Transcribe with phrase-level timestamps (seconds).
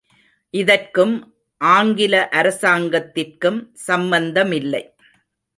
[0.53, 1.13] இதற்கும்
[1.61, 4.83] ஆங்கில அரசாங்கத்திற்கும் சம்பந்தமில்லை.